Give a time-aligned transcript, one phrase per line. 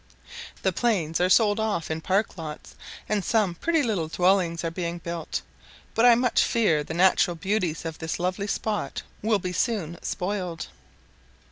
[0.63, 2.73] The plains are sold off in park lots,
[3.07, 5.43] and some pretty little dwellings are being built,
[5.93, 10.69] but I much fear the natural beauties of this lovely spot will be soon spoiled.